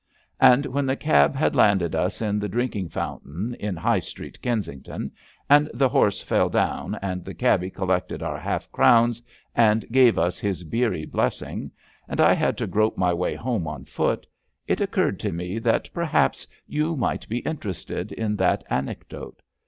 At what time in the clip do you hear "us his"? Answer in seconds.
10.17-10.63